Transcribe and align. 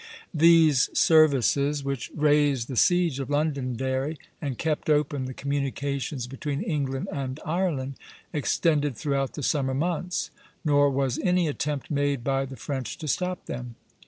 These 0.33 0.89
services, 0.97 1.83
which 1.83 2.09
raised 2.15 2.67
the 2.69 2.75
siege 2.75 3.19
of 3.19 3.29
Londonderry 3.29 4.17
and 4.41 4.57
kept 4.57 4.89
open 4.89 5.25
the 5.25 5.33
communications 5.35 6.25
between 6.25 6.63
England 6.63 7.07
and 7.11 7.39
Ireland, 7.45 7.97
extended 8.33 8.97
throughout 8.97 9.33
the 9.33 9.43
summer 9.43 9.75
months; 9.75 10.31
nor 10.65 10.89
was 10.89 11.19
any 11.19 11.47
attempt 11.47 11.91
made 11.91 12.23
by 12.23 12.45
the 12.45 12.57
French 12.57 12.97
to 12.97 13.07
stop 13.07 13.45
them. 13.45 13.75